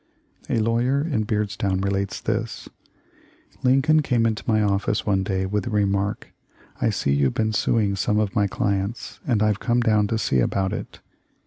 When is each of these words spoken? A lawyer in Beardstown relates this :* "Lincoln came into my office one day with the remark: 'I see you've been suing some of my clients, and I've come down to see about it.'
A 0.49 0.57
lawyer 0.57 0.99
in 1.07 1.25
Beardstown 1.25 1.79
relates 1.81 2.19
this 2.19 2.67
:* 2.19 2.67
"Lincoln 3.63 4.01
came 4.01 4.25
into 4.25 4.43
my 4.47 4.63
office 4.63 5.05
one 5.05 5.21
day 5.21 5.45
with 5.45 5.65
the 5.65 5.69
remark: 5.69 6.33
'I 6.81 6.89
see 6.89 7.13
you've 7.13 7.35
been 7.35 7.53
suing 7.53 7.95
some 7.95 8.17
of 8.17 8.35
my 8.35 8.47
clients, 8.47 9.19
and 9.27 9.43
I've 9.43 9.59
come 9.59 9.81
down 9.81 10.07
to 10.07 10.17
see 10.17 10.39
about 10.39 10.73
it.' 10.73 11.01